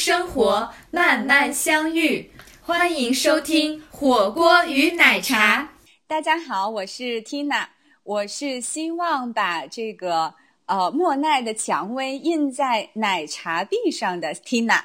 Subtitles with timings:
[0.00, 2.32] 生活，慢慢相遇。
[2.62, 5.74] 欢迎收听火锅与奶茶。
[6.06, 7.66] 大家好，我是 Tina，
[8.02, 10.32] 我是希望把这个
[10.64, 14.84] 呃莫奈的蔷薇印在奶茶壁上的 Tina。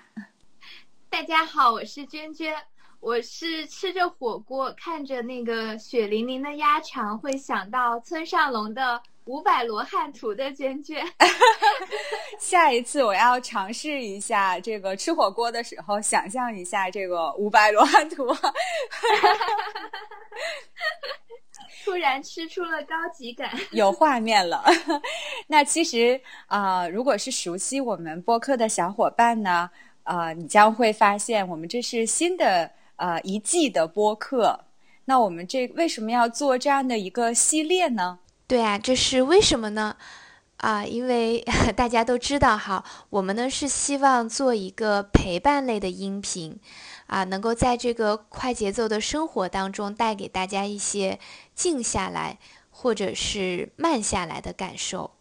[1.10, 2.54] 大家好，我是娟娟，
[3.00, 9.02] 我是吃着火锅，看着那个血淋淋的鸭肠，会想到村上龙的。
[9.26, 11.04] 五百罗汉图的娟娟，
[12.40, 18.28] 下一次我要尝试一下这个吃火锅的时候，想象一下这个五百罗汉图，
[21.84, 24.64] 突然吃出了高级感， 有画面了。
[25.48, 29.70] 那其实啊，如果是熟悉我们播客的小伙伴呢，
[30.04, 34.60] 呃，你将会发现我们这是新的呃一季的播客。
[35.06, 38.20] 那我们这为什么要做这样的一个系列呢？
[38.48, 39.98] 对啊，这是为什么呢？
[40.58, 41.44] 啊，因为
[41.76, 46.60] 大家都知道哈，我们呢是希望做一个陪伴类的音频，
[47.08, 51.20] 啊，能够在这个快节奏的生活当中带给大家一些
[51.56, 52.38] 静下来
[52.70, 55.12] 或者是慢下来的感受。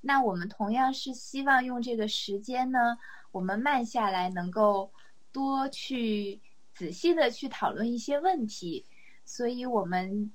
[0.00, 2.96] 那我们同样是希望用这个时间呢，
[3.30, 4.90] 我们慢下来，能够
[5.32, 6.40] 多去
[6.74, 8.86] 仔细的去讨论一些问题，
[9.26, 10.32] 所以我们。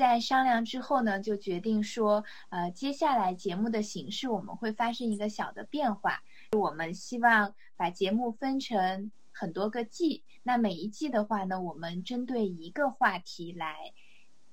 [0.00, 6.22] 在商量之后呢，就决定说，呃，接下来节目的形式我们会发生一个小的变化。
[6.52, 13.92] 我们希望把节目分成很多个季，那每一季的话呢，我们针对一个话题来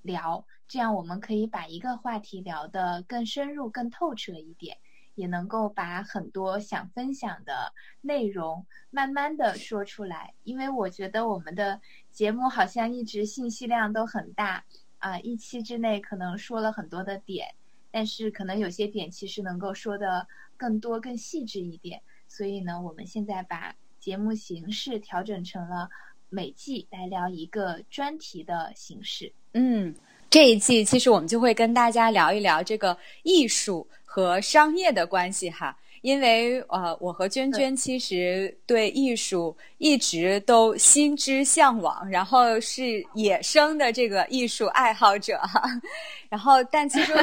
[0.02, 4.78] 聊，这样我们可以把一个话题聊得更深入、更透彻一点，
[5.16, 10.34] 也能够把很多想分享的内容慢慢的说出来。
[10.44, 11.80] 因为我觉得我们的
[12.12, 14.66] 节目好像一直信息量都很大。
[15.08, 17.48] 啊，一期之内可能说了很多的点，
[17.90, 22.02] 但是可能有些点其实能够说的更多、更细致一点。
[22.28, 25.90] 所以呢，我们现在把节目形式调整成了
[26.30, 29.32] 每季来聊一个专题的形式。
[29.54, 29.96] 嗯，
[30.30, 35.78] 这一季其实我们就会跟大家聊一聊这个艺术和商业的关系哈。
[36.02, 45.62] 因为呃，我和娟娟其实对艺术一直都心之向往，然后是野生的这个艺术爱好者哈。
[46.30, 47.14] 然后，但其实，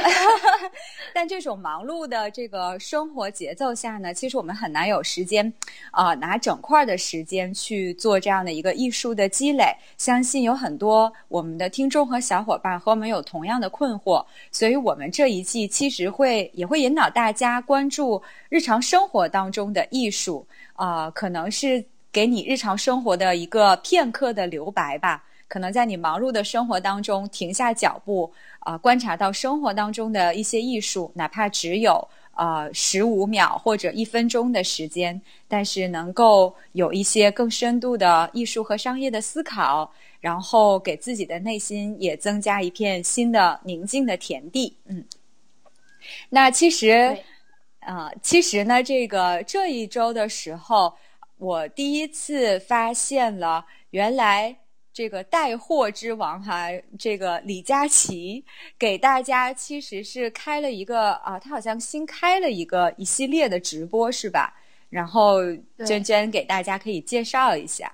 [1.12, 5.52] 但这种忙碌的这个生活节奏下呢，其实我们很难有时间
[5.91, 9.74] 啊，拿整块的时间去做这样的一个艺术的积累。
[9.98, 25.24] 相信有很多我们的听众和小伙伴和我们有同样的困惑，所以我们这一季其实会也会引导大家关注日常生活当中的艺术啊，可能是给你日常生活的一个片刻的留白吧。
[25.46, 28.32] 可能在你忙碌的生活当中停下脚步。
[28.60, 44.74] 啊，观察到生活当中的一些艺术，哪怕只有呃十五秒或者一分钟的时间，但是能够有一些更深度的艺术和商业的思考，然后给自己的内心也增加一片新的宁静的田地。
[44.86, 45.04] 嗯，
[46.30, 47.14] 那其实，
[47.84, 50.95] 啊，其实呢，这个这一周的时候，
[51.37, 54.56] 我第一次发现了原来。
[54.97, 58.45] 这个带货之王哈，这个李佳琦
[58.78, 64.55] 给大家其实是开了一个啊，他好像新开了一个一系列的直播是吧？
[64.91, 65.41] 然后
[65.84, 67.93] 娟娟给大家可以介绍一下。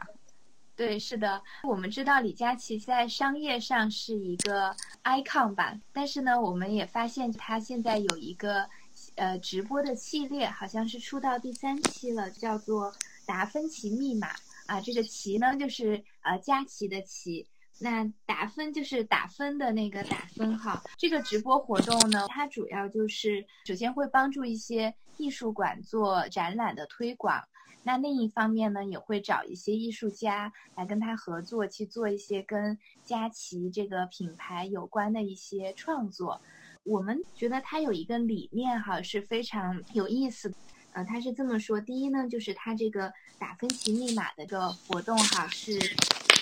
[0.77, 8.69] 对，是的，我们知道李佳琦在商业上是一个 icon 吧，但是呢，我们也发现他现在有一个
[9.17, 12.93] 呃直播的系列，好像是出到第三期了，叫做
[13.27, 14.29] 达芬奇密码。
[14.67, 17.45] 啊，这个奇呢，就是呃佳琪的奇，
[17.81, 20.81] 那打分就是打分的那个打分哈。
[20.97, 27.43] 这个直播活动呢，它主要就是首先会帮助一些艺术馆做展览的推广，
[27.83, 36.41] 那另一方面呢，也会找一些艺术家来跟他合作，去做一些跟佳琪这个品牌有关的一些创作。
[36.85, 40.53] 我们觉得它有一个理念哈，是非常有意思。
[40.93, 45.79] 呃，他是这么说：第一呢，就是他这个达芬奇密码的这个活动哈，是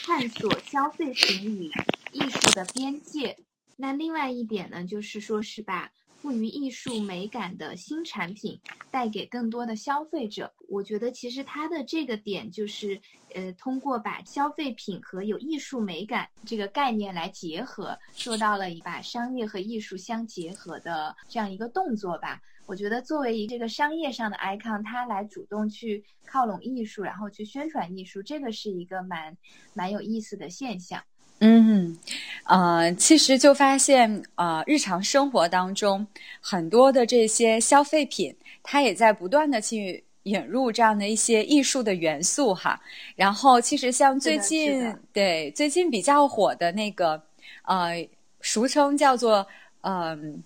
[0.07, 1.71] 探索消费品与
[2.13, 3.37] 艺术的边界。
[3.77, 8.59] 那另外一点呢，就是说是把赋予艺术美感的新产品
[8.91, 10.53] 带给更多的消费者。
[10.69, 13.01] 我觉得其实它的这个点就是，
[13.35, 22.41] 呃，通过把消费品和有艺术美感这个概念来结合，做到了一把商业和艺术相结合的这样一个动作吧。
[22.67, 29.35] 我觉得作为一这个商业上的 icon，他来主动去靠拢艺术，然后去宣传艺术，这个是一个蛮
[29.73, 31.03] 蛮有意思的现象。
[31.41, 31.97] 嗯，
[32.45, 36.07] 呃，其实就发现，呃，日常生活当中
[36.41, 40.05] 很多的这些消费品，它也在不断的去。
[40.25, 42.79] 引入这样的一些艺术的元素哈。
[43.17, 47.23] 然后其实像最近对最近比较火的那个
[47.63, 48.07] 呃，
[48.43, 49.47] 俗称叫做
[49.81, 50.43] 嗯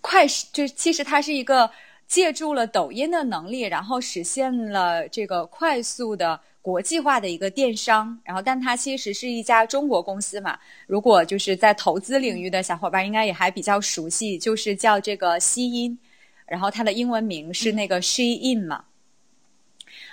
[0.00, 1.70] 快，就其实它是一个
[2.08, 6.40] 借助了抖音的能力，然后实现了这个快速的。
[6.62, 10.56] 国际化的一个电商，然后但它其实是一家中国公司嘛。
[10.86, 15.98] 如果就是在投资领域的小伙伴，应该也还比较熟悉，就是叫这个西音，
[16.46, 18.84] 然后它的英文名是那个 Shein 嘛。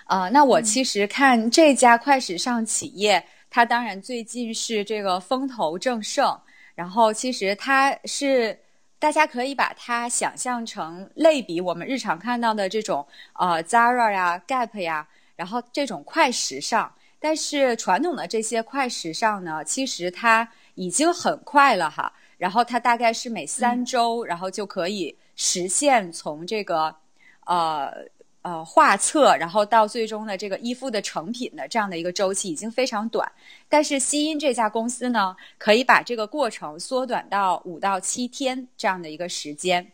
[0.06, 6.36] 啊，那我其实看这家快时尚企业，它当然最近是这个风头正盛，
[6.74, 8.58] 然后其实它是
[8.98, 15.08] 大家可以把它想象成类比我们日常看到的这种呃 Zara 呀、Gap 呀。
[15.40, 20.46] 然后这种快时尚，但是传统的这些快时尚呢，其实它
[20.76, 22.12] 已经很快了哈。
[22.38, 26.94] 然后它大概是每三周，然后就可以实现从这个
[27.46, 27.90] 呃
[28.42, 33.32] 呃画册，然后到最终的这个衣服的成品的这样的一个周期已经非常短。
[33.70, 39.90] 但是西音这家公司呢，可以把这个过程缩短到五到七天这样的一个时间。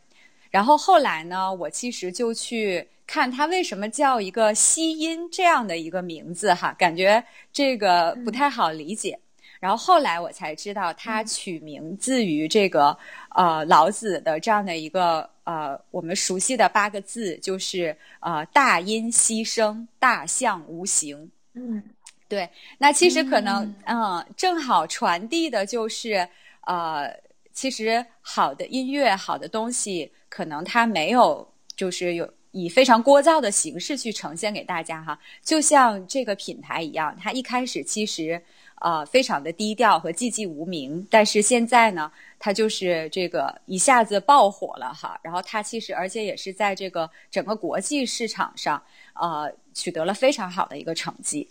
[0.49, 2.89] 然后后来呢，我其实就去。
[3.07, 7.23] 看它为什么叫一个西音这样的一个名字哈，感觉
[7.53, 9.17] 这个不太好理解。
[9.59, 12.97] 然后后来我才知道，它取名自于这个
[13.29, 21.31] 呃老子的这样的一个呃我们熟悉的八个字，就是呃大音希声，大象无形。
[21.53, 21.81] 嗯，
[22.27, 22.47] 对。
[22.77, 26.27] 那其实可能嗯正好传递的就是
[26.67, 27.09] 呃
[27.53, 32.27] 其实好的音乐、好的东西，可能它没有就是有。
[32.55, 38.41] 以非常聒噪的形式去呈现给大家哈，就像这个品牌一样，它一开始其实
[38.79, 42.09] 呃非常的低调和寂寂无名，但是现在呢，
[42.39, 45.19] 它就是这个一下子爆火了哈。
[45.21, 48.81] 然后它其实而且也是在这个整个国际市场上
[49.15, 51.45] 呃取得了非常好的一个成绩。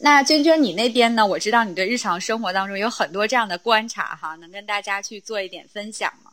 [0.00, 1.24] 那娟娟你那边呢？
[1.24, 6.32] 我知道你对日常生活当中有很多这样的观察哈，能跟大家去做一点分享吗？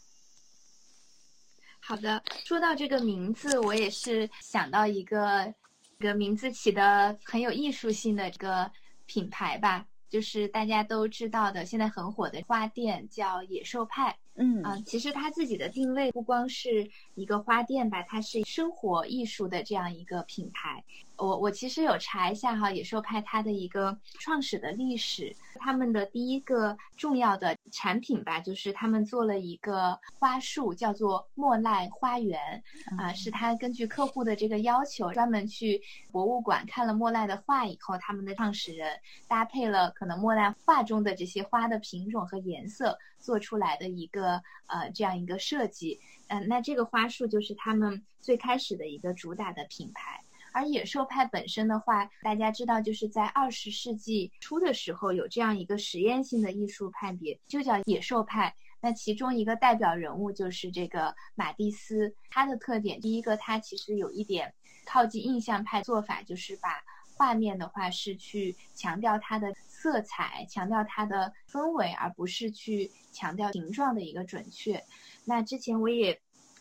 [1.85, 5.53] 好的，说到这个名字，我也是想到一个，
[5.99, 8.71] 一个名字起的很有艺术性的这个
[9.05, 14.17] 品牌吧，就是大家都知道的，现在很火的花店叫野兽派。
[14.35, 14.61] 嗯。
[14.63, 20.83] 啊，其实他自己的定位不光是一个花店吧，它是生活艺术的这样一个品牌。
[21.15, 32.61] 我我其实有查一下哈，野兽派它的一个创始的历史，他们的第一个重要的产品吧，就是他们做了一个花束，叫做莫奈花园，
[32.97, 35.79] 啊，是他根据客户的这个要求，专门去
[36.11, 50.21] 博物馆看了莫奈的画以后，他们的创始人搭配了可能莫奈画中的这些花的品种和颜色，做出来的一个呃这样一个设计，嗯，那这个花束就是他们最开始的一个主打的品牌。
[50.51, 58.53] 而野兽派本身的话，大家知道，就是在二十世纪初的时候，有这样一个实验性的艺术派别，就叫野兽派。
[58.79, 62.13] 那其中一个代表人物就是这个马蒂斯。
[62.29, 64.53] 他的特点，第一个，他其实有一点
[64.85, 66.83] 靠近印象派做法，就是把
[67.15, 74.83] 画面的话是去强调它的色彩，强调它的氛围，而不是去强调形状的一个准确。
[75.25, 76.19] 那之前我也。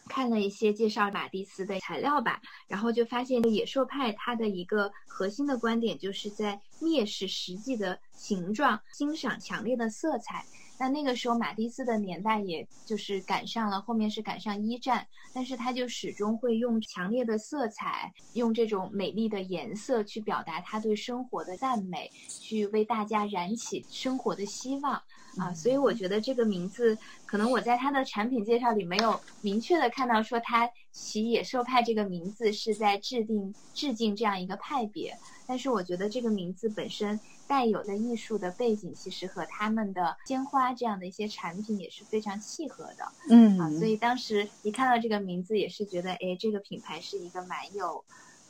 [0.09, 10.45] 看了一些介绍马蒂斯的材料吧，然后就发现野兽派它的一个核心的观点就是在蔑视实际的形状，欣赏强烈的色彩。
[10.83, 22.11] 那那个时候马蒂斯的年代也就是赶上了，后面是赶上一战，但是他就始终会用强烈的色彩，用这种美丽的颜色去表达他对生活的赞美，
[22.41, 25.01] 去为大家燃起生活的希望。
[25.39, 43.13] 啊，所以我觉得这个名字，可能我在它的产品介绍里没有明确的看到说它起野兽派这个名字是在制定致敬这样一个派别，但是我觉得这个名字本身带有的艺术的背景，其实和他们的鲜花这样的一些产品也是非常契合的。
[43.31, 48.05] 嗯，啊，所以当时一看到这个名字，也是觉得，哎，这个品牌是一个蛮有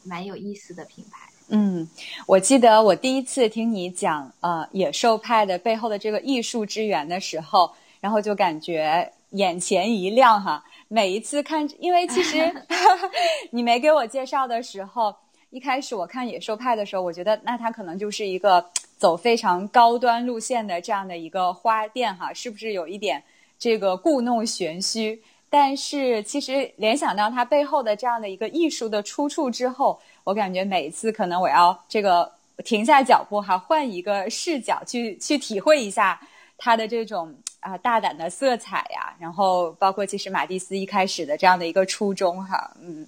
[0.04, 1.31] 蛮有意思的品牌。
[1.54, 1.86] 嗯，
[2.26, 10.64] 我记得我第一次听你讲呃野兽派的背后的这个艺术之源的时候，然后就感觉眼前一亮哈。
[10.88, 12.50] 每一次看，因为其实
[13.52, 15.14] 你没给我介绍的时候，
[15.50, 18.64] 一开始我看野兽派的时候，我觉得那它可能就是一个
[18.96, 23.22] 走非常高端路线的这样的一个花店哈，是不是有一点
[23.58, 25.22] 这个故弄玄虚？
[25.52, 30.00] 但是其实联想到它背后的这样的一个艺术的出处之后。
[30.24, 36.16] 我感觉每一次可能我要这个停下脚步哈，换一个视角去去体会一下
[36.56, 43.04] 它的这种啊大胆的色彩呀，然后包括其实马蒂斯一开始的这样的一个初衷哈，嗯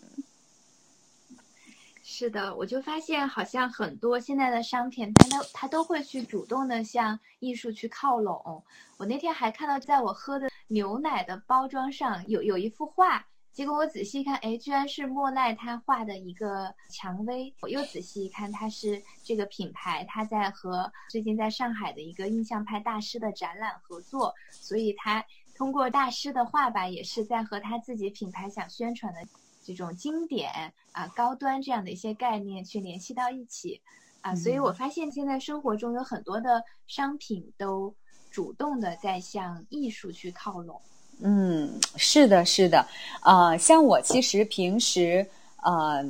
[2.02, 8.60] 是的，我就发现好像很多现在的商品，它都它都会去主动的向艺术去靠拢。
[8.96, 17.54] 我那天还看到，在我喝的牛奶的包装上有有一幅画，结果我仔细一看，哎，居然是莫奈他画的一个蔷薇。
[17.61, 29.21] 我又仔细一看，它是这个品牌，它在和最近在上海的一个印象派大师的展览合作，所以他通过大师的画吧，也是在和他自己品牌想宣传的。
[29.66, 33.80] 这种经典啊、高端这样的一些概念去联系到一起
[34.21, 37.97] 啊，所以我发现现在生活中有很多的商品都
[38.34, 40.80] 主动的在向艺术去靠拢。
[41.20, 42.84] 嗯，是的，是的，
[43.22, 45.24] 呃，像我其实平时
[45.62, 46.04] 呃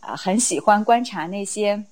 [0.00, 1.84] 很喜欢观察那些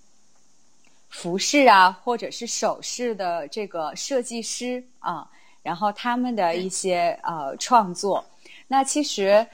[1.10, 5.28] 服饰啊，或者是首饰的这个设计师啊，
[5.62, 8.24] 然后他们的一些呃创作。
[8.66, 9.46] 那其实。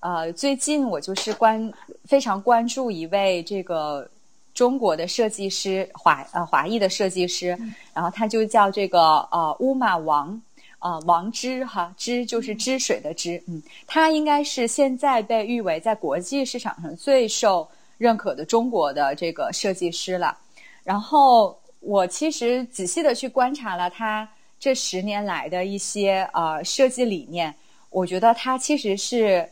[0.00, 1.72] 呃，最近我就是关
[2.04, 4.08] 非常关注一位这个
[4.58, 7.56] 中国的设计师，华呃华裔的设计师，
[7.94, 10.42] 然后他就叫这个呃乌马王，
[10.80, 20.36] 呃王之哈之就是之水的之，嗯，他应该是现在被誉为在国际市场上最受认可的中国的这个设计师了。
[20.82, 27.54] 然后我其实仔细的去观察了他这十年来的一些呃设计理念，
[27.90, 29.48] 我觉得他其实是。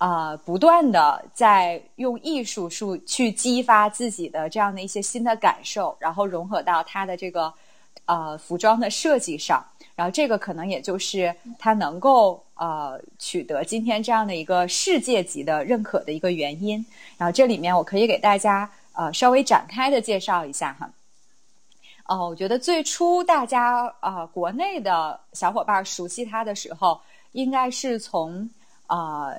[0.00, 7.52] 啊，不断的在用艺术术去激发自己的这样的一些新的感受，然后融合到他的这个
[8.06, 9.62] 呃服装的设计上，
[9.94, 16.82] 然后这个可能也就是他能够呃取得今天这样的一个世界级的认可的一个原因。
[17.18, 20.90] 然后这里面我可以给大家呃稍微展开的介绍一下哈。
[22.06, 26.98] 哦，我觉得最初大家啊国内的小伙伴熟悉他的时候，
[27.32, 28.48] 应该是从
[28.86, 29.34] 啊。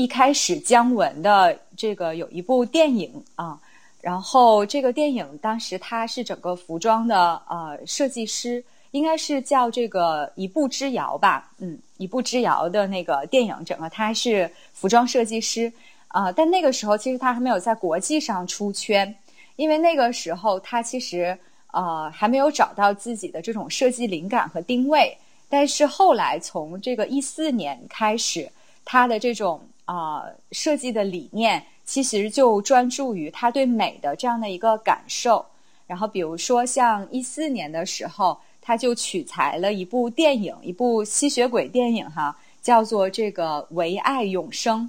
[0.00, 3.60] 一开始姜文的这个有一部电影啊，
[4.00, 15.70] 然后这个电影当时他是整个服装的呃设计师，应该是叫这个《一步之遥》吧，嗯，《一步之遥》的那个电影，整个他是服装设计师
[16.08, 19.14] 啊，但那个时候其实他还没有在国际上出圈，
[19.56, 21.38] 因为那个时候他其实
[21.72, 25.14] 呃还没有找到自己的这种设计灵感和定位，
[25.50, 28.50] 但是后来从这个一四年开始，
[28.82, 29.60] 他的这种。
[29.90, 35.44] 啊，设计的理念其实就专注于他对美的这样的一个感受。
[35.88, 44.88] 然后，比如说像一四年的时候，他就取材了一部电影，一部吸血鬼电影，哈，叫做这个《唯爱永生》，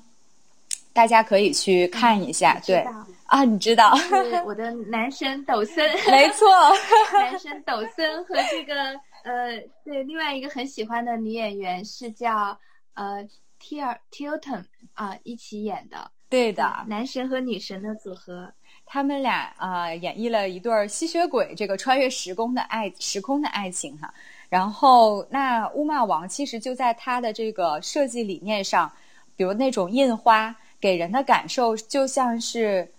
[0.93, 2.61] 大家可以去看一下。
[2.63, 2.85] 对
[3.25, 3.95] 啊，你知道？
[4.45, 6.47] 我的男神抖森，没错，
[7.17, 8.75] 男神抖森和这个
[9.23, 12.55] 呃，对，另外一个很喜欢的女演员是叫
[12.93, 13.27] 呃。
[13.61, 14.63] T 尔 Tilton
[14.95, 18.51] 啊，一起演的，对的，男神和女神的组合，
[18.85, 24.11] 他们俩啊演绎了一对吸血鬼这个穿越时空的爱时空的爱情哈。
[24.49, 28.91] 然后那乌玛王其实就在他的这个设计理念上，
[29.35, 32.91] 比如那种印花给人的感受就像是，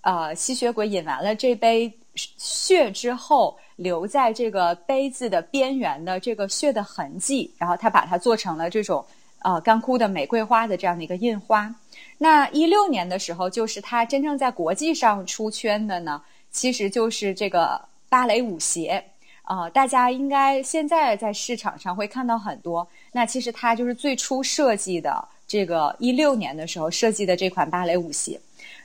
[0.00, 9.06] 呃，吸血鬼饮完了这杯血之后留在这个杯子的边缘的这个血的痕迹，然后他把它做成了这种。
[9.40, 11.74] 呃，干枯的玫瑰花的这样的一个印花。
[12.18, 19.04] 那一六年的时候，就是它真正在国际上出圈的呢，其实就是这个芭蕾舞鞋。
[19.42, 22.86] 啊，大家应该现在在市场上会看到很多。
[23.12, 28.38] 那其实它就是最初设计的这个一六年的时候设计的这款芭蕾舞鞋。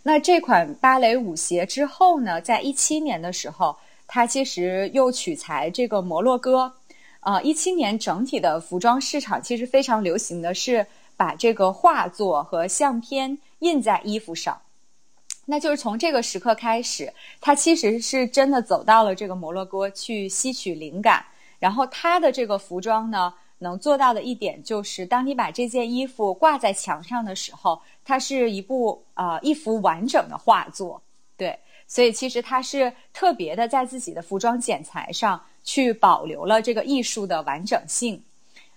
[0.03, 3.75] 那这款芭蕾舞鞋之后呢，在一七年的时候，
[4.07, 6.71] 它其实又取材这个摩洛哥。
[7.23, 14.61] 啊，一七年整体的服装市场其实非常流行的是把这个画作和相片印在衣服上，
[15.45, 21.25] 那就是从这个时刻开始，他其实是真的走到了这个摩洛哥去吸取灵感。
[21.59, 31.01] 然后他的这个服装呢，能做到的一点就是，当你把这件衣服挂在墙上的时候，它是一部啊一幅完整的画作。
[31.37, 31.57] 对，
[31.93, 35.39] 所以其实他是特别的在自己的服装剪裁上。
[35.65, 38.21] 去保留了这个艺术的完整性，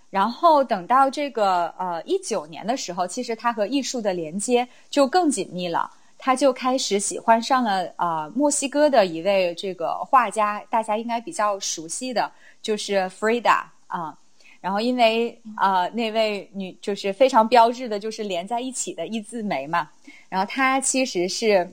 [0.08, 5.90] 然后等到这个呃一九年的时候，其实他和艺术的连接就更紧密了。
[6.16, 12.30] 他就开始喜欢上了啊墨西哥的一位这个画家，大家应该比较熟悉的
[12.62, 14.16] 就是 Frida 啊。
[14.60, 19.90] 然后因为啊那位女就是非常标志的，就是连在一起的一字眉嘛。
[20.28, 21.68] 然后他其实是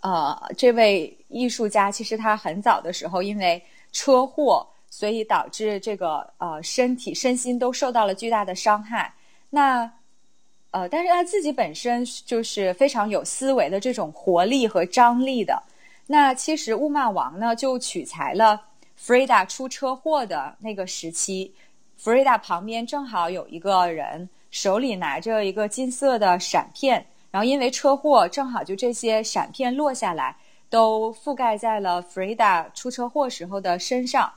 [0.00, 9.12] 呃这位艺术家，其实他很早的时候因为车祸，所以导致这个呃身体身心都受到了巨大的伤害。
[9.50, 9.90] 那
[10.72, 15.60] 呃，但是他自己本身就是非常有思维的这种活力和张力的。
[16.06, 18.60] 那其实雾骂王呢，就取材了
[18.94, 21.52] 弗瑞达出车祸的那个时期，
[21.96, 30.36] 弗瑞达旁边正好有一个人手里拿着一个金色的闪片，然后因为车祸正好就这些闪片落下来，
[30.68, 34.32] 都覆盖在了弗瑞达出车祸时候的身上。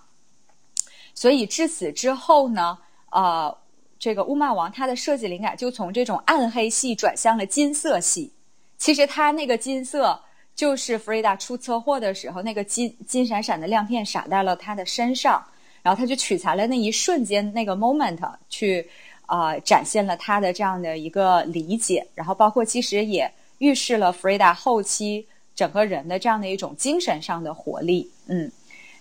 [1.15, 2.77] 所以至此之后呢，
[3.11, 3.55] 呃，
[3.99, 8.33] 这个乌骂王它的设计灵感就从这种暗黑系转向了金色系。
[8.77, 10.19] 其实它那个金色
[10.55, 15.43] 就是弗瑞达出车祸的时候那个金金闪闪的亮片洒在了他的身上，
[15.81, 18.19] 然后他就取材了那一瞬间那个 moment
[18.49, 18.89] 去，
[19.33, 28.51] 呃，展现了他的这样的一个理解，然后包括其实也预示了弗瑞达后期整个人的这样的一种精神上的活力，嗯。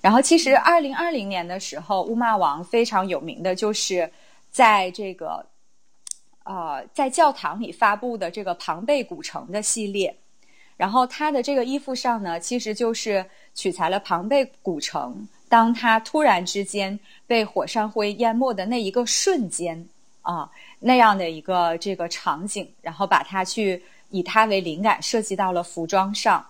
[0.01, 4.11] 然后，其实二零二零年的时候，乌玛王非常有名的就是
[4.51, 5.45] 在这个，
[6.45, 10.17] 呃，在教堂里发布的这个庞贝古城的系列。
[10.79, 13.25] 然后，他的这个衣服上呢，其实就是
[13.55, 19.87] 取材了庞贝古城，当他突然之间被火山灰淹没的那一个瞬间
[20.23, 20.51] 啊，
[20.81, 26.45] 那样的一个这个场景，然后把它去以它为灵感设计到了服装上。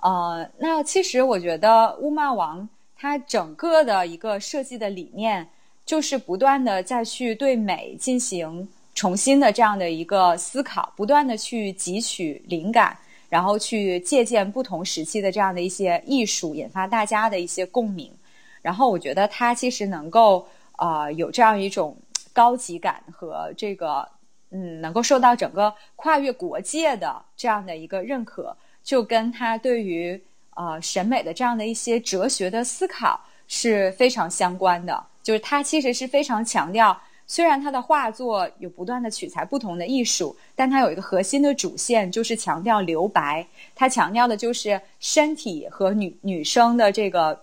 [0.00, 2.68] 呃，那其实我觉得乌骂王。
[2.94, 5.44] 它整个的一个设计的理念，
[5.84, 12.96] 就是不断的再去对美进行重新的这样的一个思考，不断的去汲取灵感，
[13.28, 18.08] 然后去借鉴不同时期的这样的一些艺术，引发大家的一些共鸣。
[18.60, 20.46] 然后我觉得它其实能够
[20.82, 21.96] 呃有这样一种
[22.32, 24.08] 高级感和这个
[24.50, 30.20] 嗯能够受到整个跨越国界的这样的一个认可，就跟他对于。
[30.54, 33.18] 呃，审美的这样的一些哲学的思考
[33.48, 35.02] 是非常相关的。
[35.22, 36.94] 就是他其实是非常强调，
[37.26, 43.46] 虽然他的画作有不断的取材不同的艺术，但他有一个核心的主线，就是强调留白。
[43.74, 47.42] 他强调的就是身体和女女生的这个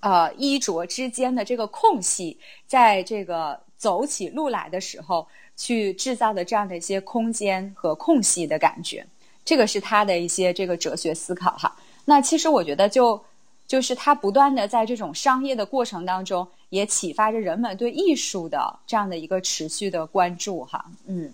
[0.00, 9.06] 呃衣着之间的这个空隙，在这个走起路来的时候去制造的这样的一些空间和空隙的感觉。
[9.44, 11.74] 这个是他的一些这个哲学思考哈。
[12.04, 13.18] 那其实我觉得，就
[13.66, 21.32] 就是他不断的在这种商业的过程当中，也启发着人们对艺术的这样的一个持续的关注，哈，嗯，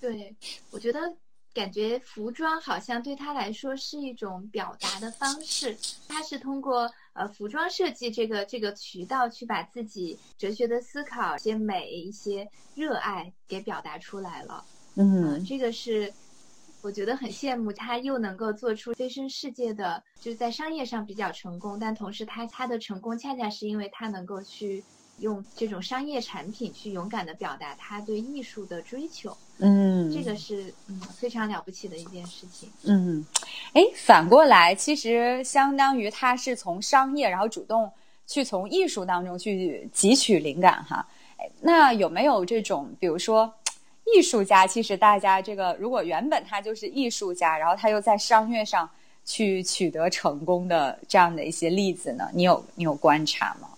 [0.00, 0.34] 对，
[0.70, 0.98] 我觉得
[1.52, 5.76] 感觉服装好像对他来说是一种表达的方式，
[6.08, 14.64] 他是通过呃服装设计这个这个渠道去把自己哲学的思考、一些美、一些热爱给表达出来了，
[14.96, 16.12] 嗯，这个是。
[16.82, 24.82] 我觉得很羡慕他，又能够做出飞升世界的，就是在商业上比较成功，但同时他他的成功恰恰是因为他能够去
[25.20, 29.36] 用这种商业产品去勇敢的表达他对艺术的追求。
[29.58, 32.68] 嗯，这个是嗯非常了不起的一件事情。
[32.82, 33.24] 嗯，
[33.74, 37.90] 哎，反过来，其实相当于他是从商业，然后主动
[38.26, 41.06] 去从艺术当中去汲取灵感哈。
[41.60, 43.52] 那有没有这种，比如说？
[44.12, 48.90] 艺术家其实大家这个，如果原本他就是艺术家，然后他又在商业上
[49.24, 52.28] 去取得成功的这样的一些例子呢？
[52.34, 53.68] 你有你有观察吗？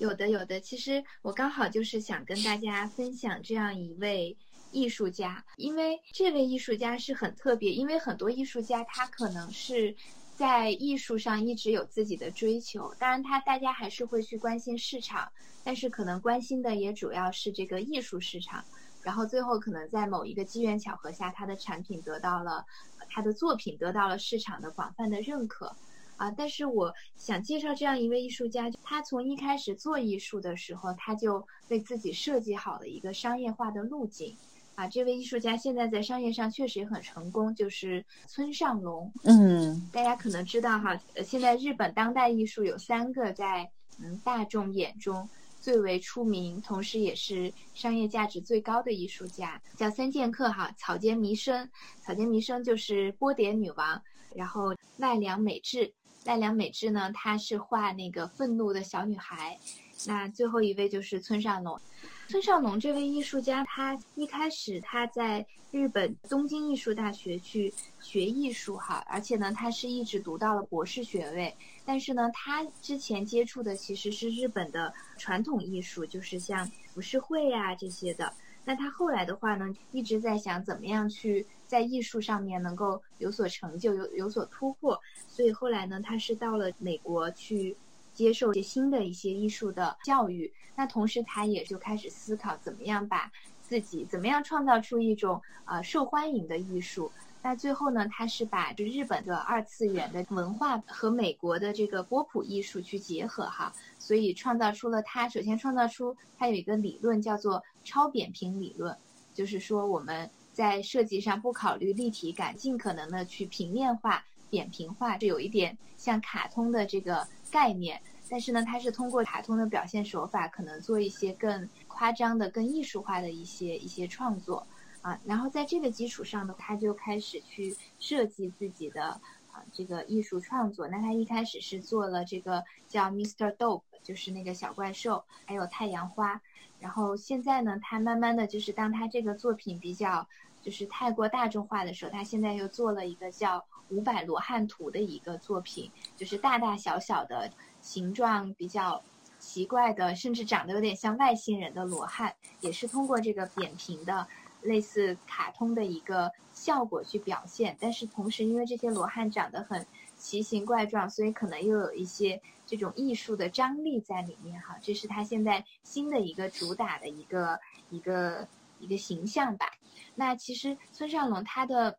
[0.00, 4.36] 有的有的，其实我刚好就是想跟大家分享这样一位
[4.72, 9.94] 艺术家，因为这位艺术家是很特别，因为很多艺术家他可能是。
[10.36, 15.30] 在艺术上一直有自己的追求，当然他大家还是会去关心市场，
[15.62, 18.64] 但是可能关心的也主要是这个艺术市场，
[19.02, 22.64] 然后最后可能在某一个机缘巧合下，他的产品得到了，
[23.10, 25.76] 他的作品得到了市场的广泛的认可，
[26.20, 34.36] 啊，但是我想介绍这样一位艺术家，他从一开始做艺术的时候，他就为自己设计好了一个商业化的路径。
[34.74, 39.10] 啊，这位艺术家现在在商业上确实也很成功，就是村上隆。
[39.24, 43.70] 嗯，大家可能知道哈，呃，现在日本当代艺术有三个在
[44.02, 45.26] 嗯大众眼中
[45.58, 50.70] 最为出名，同时也是商业价值最高的艺术家，叫三剑客哈。
[50.76, 51.70] 草间弥生，
[52.02, 54.02] 草间弥生就是波点女王，
[54.34, 55.92] 然后奈良美智，
[56.24, 59.58] 奈良美智呢，她是画那个愤怒的小女孩，
[60.06, 61.80] 那最后一位就是村上隆。
[62.28, 71.52] 村上隆这位艺术家，他一开始他在日本东京艺术大学去学艺术哈，而且呢，他是一直读到了博士学位。
[71.84, 78.32] 但是呢，他之前接触的其实是日本的传统艺术，就是像浮世绘呀这些的。
[78.64, 85.00] 那他后来的话呢，一直在想怎么样去在艺术上面能够有所成就、有有所突破。
[85.28, 87.76] 所以后来呢，他是到了美国去
[88.12, 90.52] 接受一些新的一些艺术的教育。
[90.76, 97.10] 那同时他也就开始思考怎么样把自己怎么样创造出一种呃受欢迎的艺术。
[97.42, 108.94] 那最后呢，他是把就日本的二次元的文化和美国的这个波普艺术去结合哈，所以创造出了他首先创造出他有一个理论叫做超扁平理论，
[109.32, 117.98] 就是说我们在设计上不考虑立体感，尽可能的去平面化、扁平化，这有一点像卡通的这个概念，
[118.28, 124.66] 但是呢，它是通过卡通的表现手法，可能做一些更夸张的、更艺术化的一些一些创作。
[125.02, 129.04] 啊，然后在这个基础上呢，他就开始去设计自己的
[129.50, 130.86] 啊这个艺术创作。
[130.88, 133.56] 那他一开始是做了这个叫 Mr.
[133.56, 136.40] Dope，就是那个小怪兽，还有太阳花。
[136.78, 140.26] 然后现在呢，他慢慢的就是当他这个作品比较
[140.62, 149.02] 就是太过大众化的时候，他现在又做了一个叫五百罗汉图的一个作品，就是大大小小的形状比较
[149.38, 154.26] 奇怪的，甚至长得有点像外星人的罗汉，也是通过这个扁平的。
[154.62, 164.76] 类似卡通的一个效果去表现，但是同时因为这些罗汉长得很奇形怪状，所以可能又有一些这种艺术的张力在里面哈。
[164.82, 168.46] 这是他现在新的一个主打的一个一个
[168.78, 169.66] 一个形象吧。
[170.14, 171.98] 那其实村上龙他的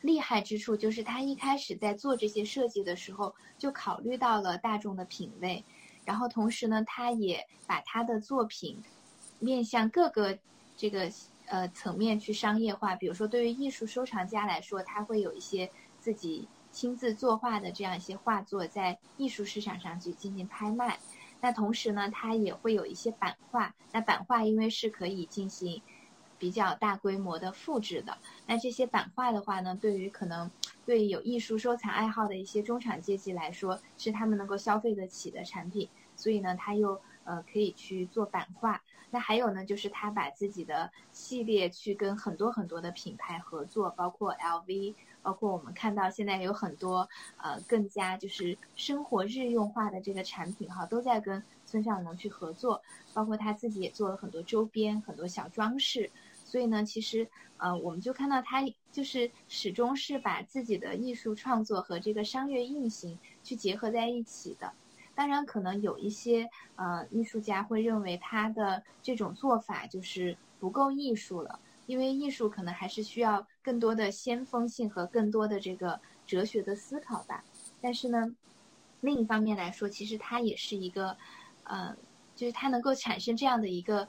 [0.00, 5.62] 厉害之处就是他一开始在做这些设计的时候就考虑到了大众的品味，
[6.04, 8.82] 然后同时呢，他也把他的作品
[9.38, 10.38] 面向各个
[10.76, 11.10] 这个。
[11.50, 20.98] 呃，层面去商业化，比如说对于艺术收藏家来说，他会有一些自己亲自作画的这样一些画作在艺术市场上去进行拍卖。
[21.40, 23.74] 那同时呢，他也会有一些版画。
[23.92, 25.80] 那版画因为是可以进行
[26.38, 30.50] 比较大规模的复制的，那这些版画的话呢，对于可能
[30.84, 35.88] 对有艺术收藏爱好的一些中产阶级来说，是他们能够消费得起的产品。
[36.14, 38.82] 所以呢，他又呃可以去做版画。
[39.10, 52.82] 那还有呢，就是他把自己的系列去跟很多很多的品牌合作，包括 LV，包括我们看到现在有很多呃更加就是生活日用化的这个产品哈，都在跟村上隆去合作，
[53.14, 56.10] 包括他自己也做了很多周边、很多小装饰。
[56.44, 58.62] 所以呢，其实呃我们就看到他
[58.92, 64.70] 就是始终是把自己的艺术创作和这个商业运行去结合在一起的。
[65.18, 77.42] 当然，可能有一些呃艺术家会认为他的这种做法就是不够艺术了，因为艺术可能还是需要更多的先锋性和更多的这个哲学的思考吧。
[77.80, 78.32] 但是呢，
[79.00, 81.16] 另一方面来说，其实它也是一个，
[81.64, 81.96] 呃，
[82.36, 84.06] 就是它能够产生这样的一个，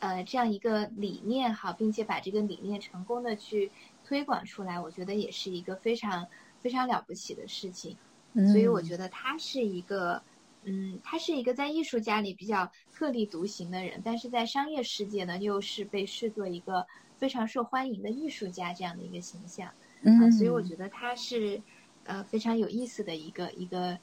[0.00, 3.72] 呃，这样一个理念哈，并且把这个理念成功的去
[4.04, 6.26] 推广出来，我觉得也是一个非常
[6.60, 7.96] 非常了不起的事情。
[8.44, 10.20] 所以我觉得他是一个，
[10.64, 19.70] 嗯，他是一个在艺术家里比较特立独行的人，但是在商业世界呢，又是被视作一个非常受欢迎的艺术家这样的一个形象。
[20.02, 21.58] 嗯，所以我觉得他是，
[22.04, 23.98] 呃，非常有意思的一个一个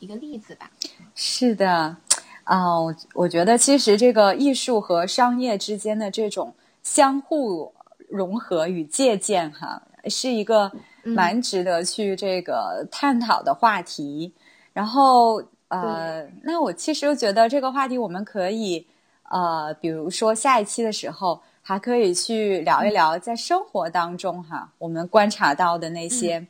[0.00, 0.70] 一个例子吧。
[1.14, 1.96] 是的，
[2.44, 7.72] 啊，我我觉得其实这个艺术和商业之间的这种相互
[8.10, 10.70] 融合与借鉴，哈，是一个。
[11.04, 14.32] 蛮值得去这个探讨的话题，
[14.72, 18.86] 然后呃，那我其实觉得这个话题我们可以
[19.30, 26.46] 呃，比如说下一期的时候还可以去聊一聊在生活当中哈，我们观察到的那些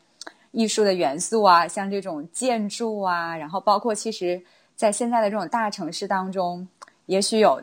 [0.53, 4.43] 艺术的元素啊，像这种建筑啊，然后包括其实
[4.77, 6.67] 在现在的这种大城市当中，
[7.07, 7.61] 也许有。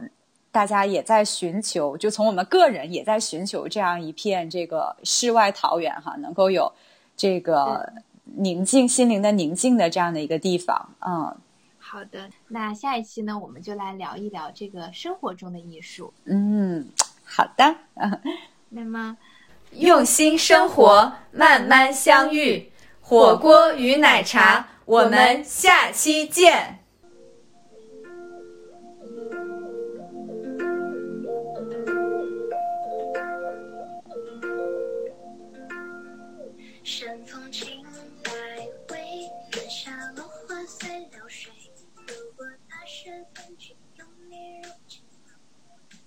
[0.51, 6.71] 大家也在寻求，就从我们个人也在寻求这样一片这个世外桃源哈，能够有
[7.15, 7.93] 这个
[8.25, 10.89] 宁静心灵的宁静的这样的一个地方。
[10.99, 11.33] 嗯，
[11.79, 16.13] 好的，那下一期呢，我们就来聊一聊这个生活中的艺术。
[16.25, 16.85] 嗯，
[17.23, 17.75] 好的。
[18.69, 19.17] 那么，
[19.71, 26.80] 用心生活，慢慢相遇，火锅与奶茶，我们下期见。